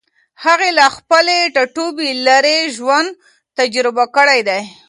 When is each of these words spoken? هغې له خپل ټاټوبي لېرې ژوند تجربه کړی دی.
هغې 0.45 0.69
له 0.77 0.85
خپل 0.95 1.25
ټاټوبي 1.55 2.09
لېرې 2.25 2.57
ژوند 2.77 3.09
تجربه 3.57 4.05
کړی 4.15 4.39
دی. 4.47 4.61